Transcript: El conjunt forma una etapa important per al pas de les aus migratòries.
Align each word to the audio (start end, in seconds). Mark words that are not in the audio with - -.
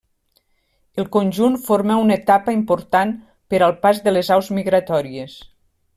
El 1.01 1.05
conjunt 1.15 1.57
forma 1.67 1.99
una 2.05 2.17
etapa 2.21 2.55
important 2.57 3.11
per 3.55 3.61
al 3.67 3.77
pas 3.85 4.01
de 4.09 4.15
les 4.19 4.33
aus 4.37 4.51
migratòries. 4.61 5.37